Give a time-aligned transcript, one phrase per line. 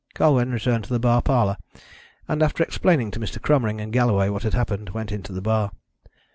[0.15, 1.57] Colwyn returned to the bar parlour
[2.27, 3.39] and, after explaining to Mr.
[3.39, 5.73] Cromering and Galloway what had happened, went into the bar.